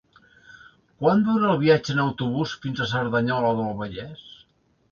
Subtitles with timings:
[1.01, 4.29] Quant dura el viatge en autobús fins a Cerdanyola del Vallès?